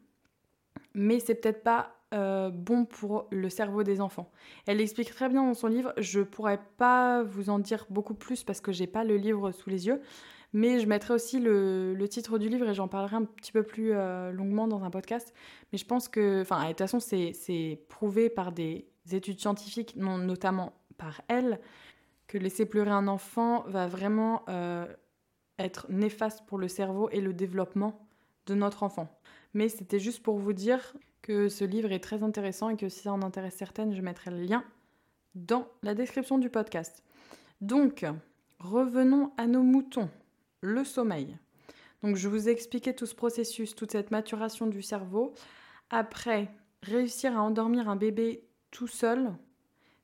[0.95, 4.31] mais c'est peut-être pas euh, bon pour le cerveau des enfants.
[4.67, 5.93] Elle explique très bien dans son livre.
[5.99, 9.71] Je pourrais pas vous en dire beaucoup plus parce que j'ai pas le livre sous
[9.71, 10.01] les yeux,
[10.53, 13.91] mais je mettrai aussi le, titre du livre et j'en parlerai un petit peu plus
[13.93, 15.35] euh, longuement dans un podcast.
[15.73, 20.75] Mais je pense que, enfin, de toute façon, c'est prouvé par des études scientifiques, notamment
[20.99, 21.61] par elle,
[22.27, 24.87] que laisser pleurer un enfant va vraiment euh,
[25.59, 28.07] être néfaste pour le cerveau et le développement
[28.47, 29.09] de notre enfant.
[29.55, 33.01] Mais c'était juste pour vous dire que ce livre est très intéressant et que si
[33.01, 34.65] ça en intéresse certaines, je mettrai le lien
[35.35, 37.03] dans la description du podcast.
[37.61, 38.05] Donc,
[38.59, 40.11] revenons à nos moutons,
[40.61, 41.37] le sommeil.
[42.03, 45.35] Donc, je vous ai expliqué tout ce processus, toute cette maturation du cerveau.
[45.91, 46.49] Après,
[46.83, 49.33] réussir à endormir un bébé tout seul,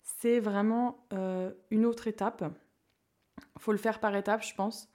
[0.02, 2.44] c'est vraiment euh, une autre étape.
[3.58, 4.88] Faut le faire par étapes, je pense.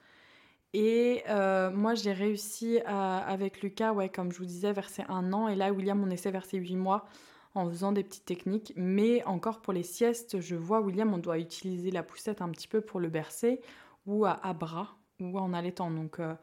[0.73, 5.47] Et euh, moi, j'ai réussi avec Lucas, ouais, comme je vous disais, verser un an.
[5.47, 7.07] Et là, William, on essaie verser huit mois
[7.55, 8.73] en faisant des petites techniques.
[8.75, 12.67] Mais encore pour les siestes, je vois William, on doit utiliser la poussette un petit
[12.67, 13.61] peu pour le bercer
[14.05, 15.89] ou à, bras ou en allaitant.
[15.89, 16.35] Donc, euh,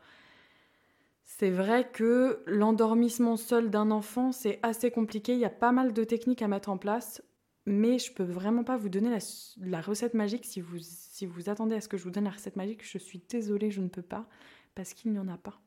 [1.24, 5.35] c'est vrai que l'endormissement seul d'un enfant, c'est assez compliqué.
[5.35, 7.22] Il y a pas mal de techniques à mettre en place
[7.66, 9.16] mais je peux vraiment pas vous donner
[9.59, 10.44] la, recette magique.
[10.44, 13.70] Si vous, attendez à ce que je vous donne la recette magique, je suis désolée,
[13.70, 14.29] je ne peux pas,
[14.74, 15.61] parce qu'il n'y en a pas.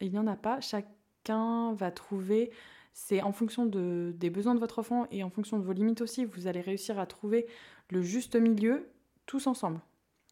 [0.00, 0.60] Il n'y en a pas.
[0.60, 2.50] Chacun va trouver,
[2.92, 6.00] c'est en fonction de, des besoins de votre enfant et en fonction de vos limites
[6.00, 7.46] aussi, vous allez réussir à trouver
[7.90, 8.88] le juste milieu
[9.26, 9.80] tous ensemble.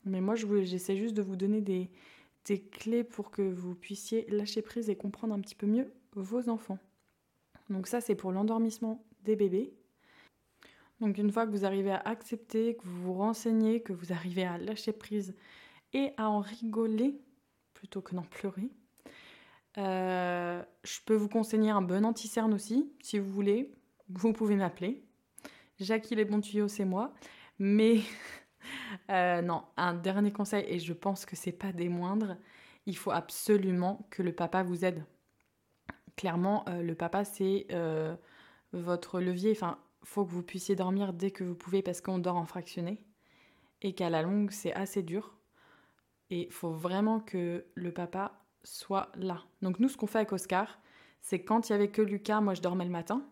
[0.05, 1.89] Mais moi, j'essaie juste de vous donner des,
[2.47, 6.49] des clés pour que vous puissiez lâcher prise et comprendre un petit peu mieux vos
[6.49, 6.79] enfants.
[7.71, 9.73] Donc ça, c'est pour l'endormissement des bébés.
[11.03, 14.45] Donc une fois que vous arrivez à accepter, que vous vous renseignez, que vous arrivez
[14.45, 15.35] à lâcher prise
[15.93, 17.21] et à en rigoler
[17.75, 18.71] plutôt que d'en pleurer,
[19.79, 23.75] euh, je peux vous conseiller un bon anti-cerne aussi, si vous voulez.
[24.11, 25.05] Vous pouvez m'appeler.
[25.81, 27.13] Jackie les bons tuyaux, c'est moi.
[27.59, 27.99] Mais
[29.11, 32.37] euh, non, un dernier conseil, et je pense que c'est pas des moindres,
[32.87, 35.05] il faut absolument que le papa vous aide.
[36.15, 37.67] Clairement, euh, le papa, c'est
[38.73, 39.51] votre levier.
[39.51, 43.05] Enfin, faut que vous puissiez dormir dès que vous pouvez parce qu'on dort en fractionné
[43.83, 45.35] et qu'à la longue c'est assez dur.
[46.31, 49.43] Et faut vraiment que le papa soit là.
[49.61, 50.81] Donc nous ce qu'on fait avec Oscar,
[51.21, 53.23] c'est quand il y avait que Lucas, moi je dormais le matin.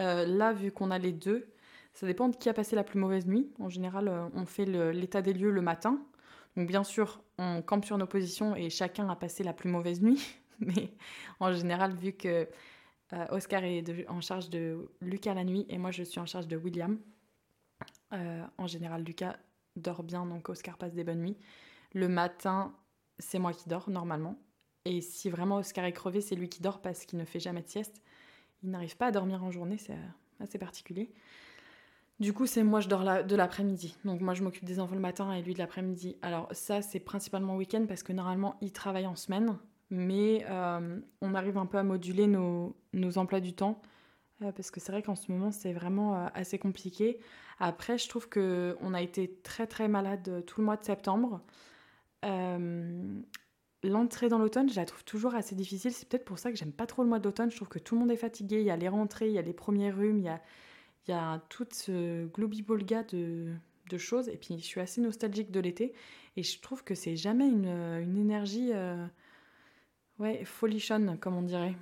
[0.00, 1.46] Euh, là vu qu'on a les deux,
[1.92, 3.52] ça dépend de qui a passé la plus mauvaise nuit.
[3.58, 6.00] En général euh, on fait l'état des lieux le matin.
[6.56, 10.00] Donc bien sûr on campe sur nos positions et chacun a passé la plus mauvaise
[10.00, 10.36] nuit.
[10.60, 10.94] Mais
[11.40, 12.48] en général vu que
[13.14, 16.48] euh, Oscar est en charge de Lucas la nuit et moi je suis en charge
[16.48, 16.98] de William.
[18.12, 19.36] Euh, en général, Lucas
[19.76, 21.36] dort bien, donc Oscar passe des bonnes nuits.
[21.92, 22.74] Le matin,
[23.18, 24.36] c'est moi qui dors normalement.
[24.84, 27.62] Et si vraiment Oscar est crevé, c'est lui qui dort parce qu'il ne fait jamais
[27.62, 28.02] de sieste.
[28.62, 29.96] Il n'arrive pas à dormir en journée, c'est
[30.40, 31.12] assez particulier.
[32.20, 33.96] Du coup, c'est moi, je dors de l'après-midi.
[34.04, 36.16] Donc moi, je m'occupe des enfants le matin et lui de l'après-midi.
[36.22, 39.56] Alors ça, c'est principalement week-end parce que normalement, il travaille en semaine
[39.90, 42.74] mais euh, on arrive un peu à moduler nos,
[43.16, 43.80] emplois du temps.
[44.42, 47.18] Euh, parce que c'est vrai qu'en ce moment, c'est vraiment euh, assez compliqué.
[47.58, 51.40] Après, je trouve qu'on a été très très malade tout le mois de septembre.
[53.82, 55.92] L'entrée dans l'automne, je la trouve toujours assez difficile.
[55.92, 57.50] C'est peut-être pour ça que j'aime pas trop le mois d'automne.
[57.50, 58.60] Je trouve que tout le monde est fatigué.
[58.60, 60.40] Il y a les rentrées, il y a les premiers rhumes, il y a,
[61.06, 63.52] il y a tout ce globi-bolga de,
[63.90, 64.30] de choses.
[64.30, 65.92] Et puis, je suis assez nostalgique de l'été.
[66.36, 68.72] Et je trouve que c'est jamais une, une énergie
[70.18, 71.74] Ouais, folichonne, comme on dirait.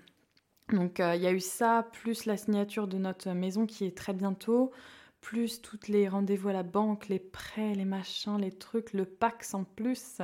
[0.70, 3.96] Donc euh, il y a eu ça, plus la signature de notre maison qui est
[3.96, 4.72] très bientôt,
[5.20, 9.54] plus toutes les rendez-vous à la banque, les prêts, les machins, les trucs, le Pax
[9.54, 10.18] en plus.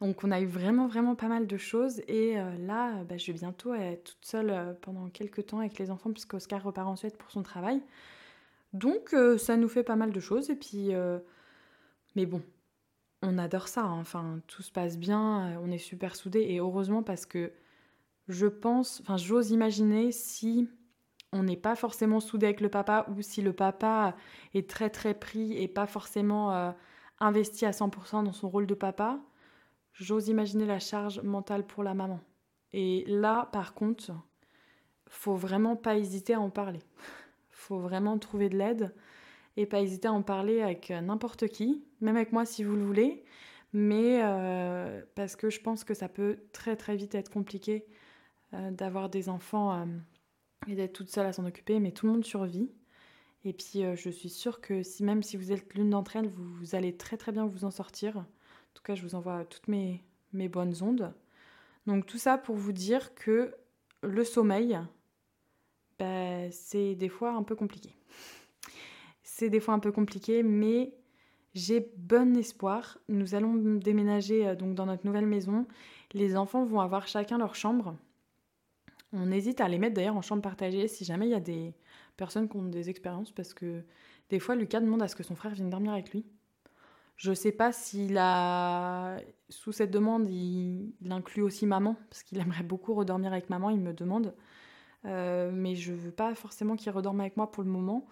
[0.00, 3.26] Donc on a eu vraiment vraiment pas mal de choses et euh, là bah, je
[3.32, 6.88] vais bientôt être toute seule euh, pendant quelques temps avec les enfants puisque Oscar repart
[6.88, 7.80] en Suède pour son travail.
[8.72, 10.92] Donc ça nous fait pas mal de choses et puis
[12.16, 12.42] mais bon
[13.22, 13.82] on adore ça.
[13.82, 14.00] Hein.
[14.00, 17.52] Enfin, tout se passe bien, euh, on est super soudés et heureusement parce que
[18.28, 20.68] je pense, enfin, j'ose imaginer si
[21.32, 24.14] on n'est pas forcément soudé avec le papa ou si le papa
[24.54, 26.72] est très très pris et pas forcément euh,
[27.20, 29.18] investi à 100% dans son rôle de papa,
[29.94, 32.20] j'ose imaginer la charge mentale pour la maman.
[32.72, 34.12] Et là, par contre,
[35.08, 36.80] faut vraiment pas hésiter à en parler.
[37.50, 38.94] faut vraiment trouver de l'aide
[39.56, 42.76] et pas hésiter à en parler avec euh, n'importe qui, même avec moi si vous
[42.76, 43.24] le voulez,
[43.72, 47.86] mais euh, parce que je pense que ça peut très très vite être compliqué
[48.54, 49.86] euh, d'avoir des enfants
[50.68, 52.70] et d'être toute seule à s'en occuper, mais tout le monde survit.
[53.44, 56.96] Et puis je suis sûre que même si vous êtes l'une d'entre elles, vous, allez
[56.96, 58.18] très très bien vous en sortir.
[58.18, 61.12] En tout cas, je vous envoie toutes mes, mes bonnes ondes.
[61.86, 63.52] Donc tout ça pour vous dire que
[64.02, 64.78] le sommeil,
[65.98, 67.96] bah, c'est des fois un peu compliqué.
[69.42, 70.94] C'est des fois un peu compliqué, mais
[71.52, 72.98] j'ai bon espoir.
[73.08, 75.66] Nous allons déménager euh, donc dans notre nouvelle maison.
[76.12, 77.96] Les enfants vont avoir chacun leur chambre.
[79.12, 81.74] On hésite à les mettre d'ailleurs en chambre partagée si jamais il y a des
[82.16, 83.82] personnes qui ont des expériences parce que
[84.30, 86.24] des fois Lucas demande à ce que son frère vienne dormir avec lui.
[87.16, 89.16] Je sais pas s'il a
[89.48, 93.70] sous cette demande il, inclut aussi maman parce qu'il aimerait beaucoup redormir avec maman.
[93.70, 94.36] Il me demande,
[95.04, 98.06] euh, mais je veux pas forcément qu'il redorme avec moi pour le moment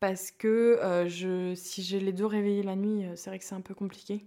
[0.00, 3.44] parce que euh, je, si j'ai les deux réveillés la nuit, euh, c'est vrai que
[3.44, 4.26] c'est un peu compliqué.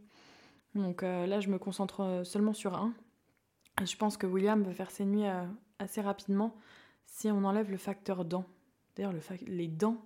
[0.76, 2.94] Donc là, je me concentre seulement sur un.
[3.84, 5.26] Je pense que William va faire ses nuits
[5.80, 6.56] assez rapidement
[7.08, 8.46] si on enlève le facteur dents.
[8.96, 9.98] D'ailleurs, le les dents,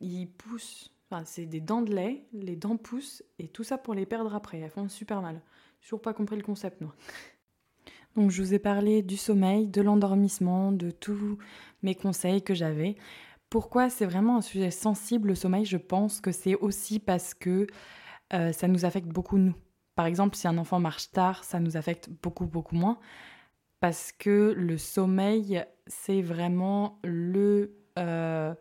[0.00, 0.92] ils poussent.
[1.10, 4.34] Enfin, c'est des dents de lait, les dents poussent, et tout ça pour les perdre
[4.34, 4.58] après.
[4.58, 5.40] Elles font super mal.
[5.80, 6.94] Toujours pas compris le concept, moi.
[8.16, 11.38] Donc, je vous ai parlé du sommeil, de l'endormissement, de tous
[11.82, 12.96] mes conseils que j'avais.
[13.50, 15.64] Pourquoi c'est vraiment un sujet sensible, le sommeil?
[15.64, 17.66] Je pense que c'est aussi parce que
[18.34, 19.54] euh, ça nous affecte beaucoup, nous.
[19.94, 22.98] Par exemple, si un enfant marche tard, ça nous affecte beaucoup, beaucoup moins
[23.80, 28.54] parce que le sommeil, c'est vraiment le euh,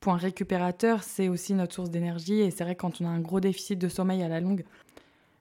[0.00, 2.40] point récupérateur, c'est aussi notre source d'énergie.
[2.40, 4.64] Et c'est vrai, quand on a un gros déficit de sommeil à la longue,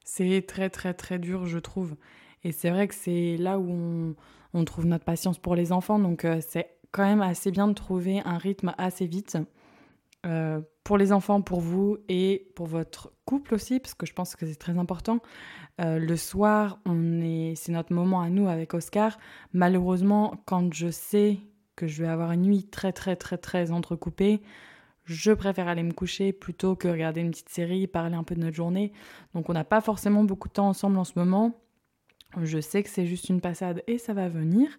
[0.03, 1.95] c'est très, très, très dur, je trouve.
[2.43, 4.15] Et c'est vrai que c'est là où
[4.53, 5.99] on, trouve notre patience pour les enfants.
[5.99, 9.37] Donc, euh, c'est quand même assez bien de trouver un rythme assez vite.
[10.25, 14.35] Euh, pour les enfants, pour vous et pour votre couple aussi, parce que je pense
[14.35, 15.19] que c'est très important.
[15.79, 19.17] Euh, le soir, on est, c'est notre moment à nous avec Oscar.
[19.53, 21.39] Malheureusement, quand je sais
[21.75, 24.41] que je vais avoir une nuit très très très très entrecoupée,
[25.05, 28.41] je préfère aller me coucher plutôt que regarder une petite série, parler un peu de
[28.41, 28.91] notre journée.
[29.33, 31.59] Donc on n'a pas forcément beaucoup de temps ensemble en ce moment.
[32.41, 34.77] Je sais que c'est juste une passade et ça va venir.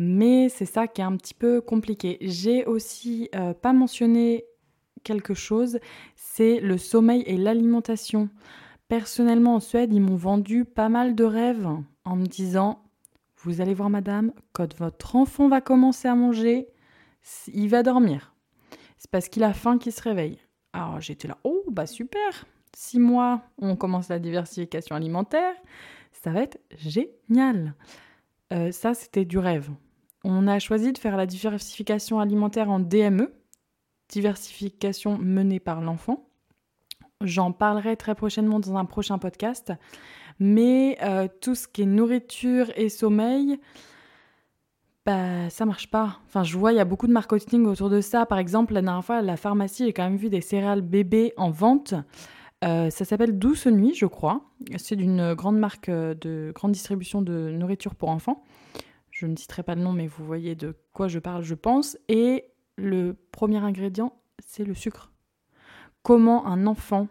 [0.00, 2.18] Mais c'est ça qui est un petit peu compliqué.
[2.20, 4.44] J'ai aussi euh, pas mentionné
[5.02, 5.80] quelque chose,
[6.14, 8.28] c'est le sommeil et l'alimentation.
[8.86, 11.68] Personnellement, en Suède, ils m'ont vendu pas mal de rêves
[12.04, 12.84] en me disant
[13.38, 16.68] Vous allez voir, madame, quand votre enfant va commencer à manger,
[17.52, 18.34] il va dormir.
[18.98, 20.38] C'est parce qu'il a faim qu'il se réveille.
[20.72, 25.54] Alors j'étais là Oh, bah super Six mois, on commence la diversification alimentaire.
[26.12, 27.74] Ça va être génial.
[28.52, 29.70] Euh, ça, c'était du rêve.
[30.24, 33.32] On a choisi de faire la diversification alimentaire en DME,
[34.08, 36.28] diversification menée par l'enfant.
[37.22, 39.72] J'en parlerai très prochainement dans un prochain podcast.
[40.40, 43.58] Mais euh, tout ce qui est nourriture et sommeil,
[45.04, 46.18] bah, ça marche pas.
[46.26, 48.26] Enfin, je vois, il y a beaucoup de marketing autour de ça.
[48.26, 51.32] Par exemple, la dernière fois, à la pharmacie, j'ai quand même vu des céréales bébés
[51.36, 51.94] en vente.
[52.64, 54.42] Euh, ça s'appelle Douce Nuit, je crois.
[54.76, 58.44] C'est d'une grande marque euh, de grande distribution de nourriture pour enfants.
[59.18, 61.98] Je ne citerai pas le nom, mais vous voyez de quoi je parle, je pense.
[62.06, 62.44] Et
[62.76, 65.10] le premier ingrédient, c'est le sucre.
[66.04, 67.08] Comment un enfant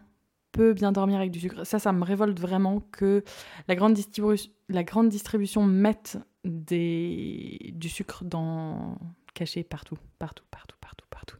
[0.53, 1.65] peut bien dormir avec du sucre?
[1.65, 3.25] Ça, ça me révolte vraiment que
[3.67, 8.97] la grande, distribution mette du sucre dans...
[9.33, 11.37] caché partout, partout, partout, partout, partout.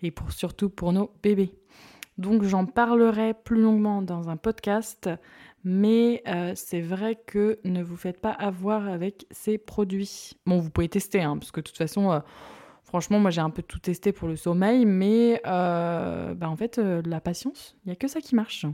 [0.00, 1.52] Et pour, surtout pour nos bébés.
[2.16, 5.10] Donc j'en parlerai plus longuement dans un podcast,
[5.64, 10.32] mais euh, c'est vrai que ne vous faites pas avoir avec ces produits.
[10.46, 12.12] Bon, vous pouvez tester, hein, parce que de toute façon...
[12.12, 12.20] Euh,
[12.84, 16.78] Franchement, moi j'ai un peu tout testé pour le sommeil, mais euh, bah, en fait,
[16.78, 18.64] la patience, il n'y a que ça qui marche.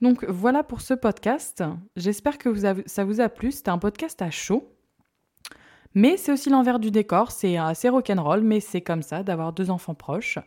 [0.00, 1.62] Donc voilà pour ce podcast.
[1.94, 2.52] J'espère que
[2.86, 3.52] ça vous a plu.
[3.52, 4.68] C'était un podcast à chaud.
[5.94, 9.70] Mais c'est aussi l'envers du décor, c'est assez rock'n'roll, mais c'est comme ça d'avoir deux
[9.70, 10.38] enfants proches.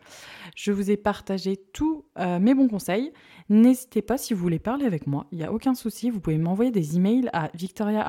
[0.56, 3.12] Je vous ai partagé tous euh, mes bons conseils.
[3.48, 6.38] N'hésitez pas si vous voulez parler avec moi, il n'y a aucun souci, vous pouvez
[6.38, 8.04] m'envoyer des emails à victoria@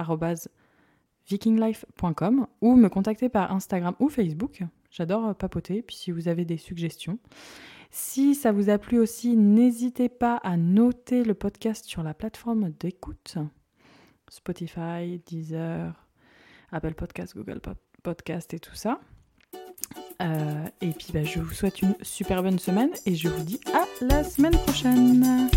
[1.29, 4.61] vikinglife.com ou me contacter par Instagram ou Facebook.
[4.91, 7.17] J'adore papoter, puis si vous avez des suggestions.
[7.91, 12.71] Si ça vous a plu aussi, n'hésitez pas à noter le podcast sur la plateforme
[12.79, 13.37] d'écoute.
[14.29, 16.02] Spotify, Deezer,
[16.73, 17.61] Apple Podcast, Google
[18.01, 18.99] Podcast et tout ça.
[20.21, 23.59] Euh, et puis bah, je vous souhaite une super bonne semaine et je vous dis
[23.73, 25.49] à la semaine prochaine.